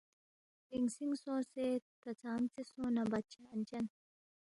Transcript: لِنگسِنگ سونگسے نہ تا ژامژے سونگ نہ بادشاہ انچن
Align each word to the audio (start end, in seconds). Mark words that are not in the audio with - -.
لِنگسِنگ 0.71 1.13
سونگسے 1.23 1.65
نہ 1.73 1.79
تا 2.01 2.09
ژامژے 2.19 2.61
سونگ 2.71 2.91
نہ 2.95 3.03
بادشاہ 3.11 3.49
انچن 3.53 3.85